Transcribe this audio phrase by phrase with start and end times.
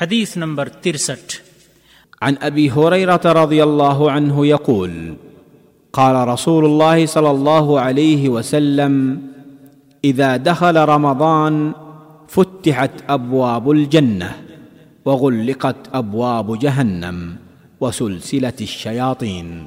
[0.00, 1.50] حدیث نمبر ترسٹھ۔
[2.22, 5.14] عن ابي هريره رضي الله عنه يقول
[5.92, 9.20] قال رسول الله صلى الله عليه وسلم
[10.04, 11.72] اذا دخل رمضان
[12.28, 14.30] فتحت ابواب الجنه
[15.04, 17.36] وغلقت ابواب جهنم
[17.80, 19.66] وسلسله الشياطين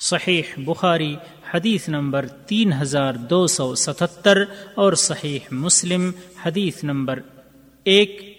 [0.00, 1.16] صحیح بخاری
[1.54, 6.10] حدیث نمبر تین ہزار دو سو ستہتر اور صحیح مسلم
[6.46, 7.20] حدیث نمبر
[7.84, 8.33] ایک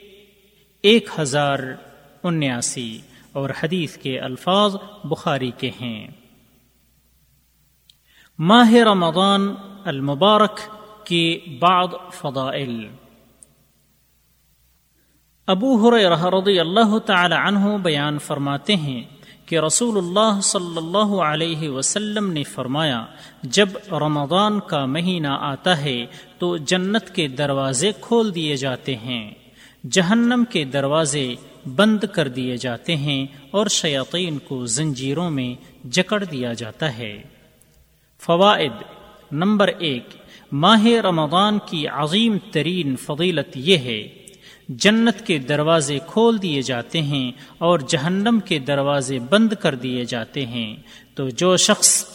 [0.85, 1.59] ایک ہزار
[2.23, 2.99] انیاسی
[3.31, 6.07] اور حدیث کے الفاظ بخاری کے ہیں۔
[8.39, 9.55] ماہ رمضان
[9.85, 10.59] المبارک
[11.05, 12.87] کے بعد فضائل۔
[15.47, 19.03] ابو رضی اللہ تعالی عنہ بیان فرماتے ہیں
[19.45, 23.05] کہ رسول اللہ صلی اللہ علیہ وسلم نے فرمایا،
[23.43, 26.05] جب رمضان کا مہینہ آتا ہے
[26.39, 29.31] تو جنت کے دروازے کھول دیے جاتے ہیں۔
[29.91, 31.33] جہنم کے دروازے
[31.75, 35.53] بند کر دیے جاتے ہیں اور شیاطین کو زنجیروں میں
[35.91, 37.21] جکڑ دیا جاتا ہے۔
[38.19, 38.71] فوائد
[39.31, 40.09] نمبر ایک،
[40.51, 44.07] ماہ رمضان کی عظیم ترین فضیلت یہ ہے،
[44.69, 50.45] جنت کے دروازے کھول دیے جاتے ہیں اور جہنم کے دروازے بند کر دیے جاتے
[50.45, 50.75] ہیں۔
[51.15, 52.05] تو جو شخص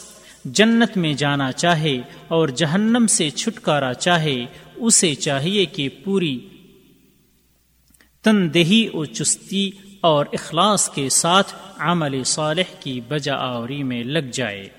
[0.45, 6.39] جنت میں جانا چاہے اور جہنم سے چھٹکارا چاہے، اسے چاہیے کہ پوری
[8.23, 14.69] تندہی و چستی اور اخلاص کے ساتھ عمل صالح کی بجا آوری میں لگ جائے۔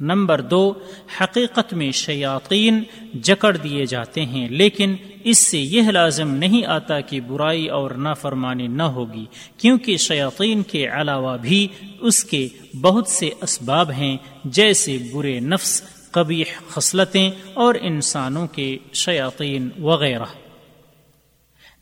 [0.00, 0.72] نمبر دو،
[1.20, 2.82] حقیقت میں شیاطین
[3.22, 8.66] جکڑ دیے جاتے ہیں، لیکن اس سے یہ لازم نہیں آتا کہ برائی اور نافرمانی
[8.66, 9.24] نہ ہوگی،
[9.56, 11.68] کیونکہ شیاطین کے علاوہ بھی
[12.00, 12.48] اس کے
[12.80, 20.24] بہت سے اسباب ہیں، جیسے برے نفس، قبیح خصلتیں اور انسانوں کے شیاطین وغیرہ۔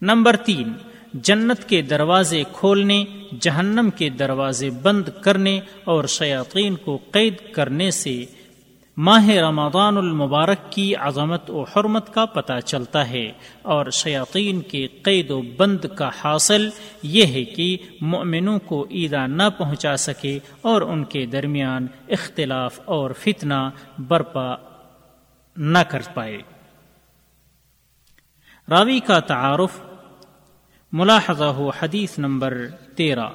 [0.03, 0.73] نمبر تین
[1.15, 3.05] جنت کے دروازے کھولنے،
[3.41, 8.25] جہنم کے دروازے بند کرنے اور شیاطین کو قید کرنے سے
[8.97, 15.31] ماہ رمضان المبارک کی عظمت و حرمت کا پتہ چلتا ہے اور شیاطین کے قید
[15.31, 16.71] و بند کا حاصل
[17.03, 23.11] یہ ہے کہ مؤمنوں کو عیدہ نہ پہنچا سکے اور ان کے درمیان اختلاف اور
[23.11, 24.55] فتنہ برپا
[25.57, 26.39] نہ کر پائے۔
[28.71, 29.94] راوی کا تعارف
[30.97, 32.67] ملاحظہ ہو حدیث نمبر
[32.97, 33.29] تیرہ۔